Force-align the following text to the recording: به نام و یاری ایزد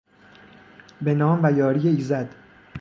به 1.01 1.13
نام 1.13 1.39
و 1.43 1.51
یاری 1.51 1.87
ایزد 1.87 2.35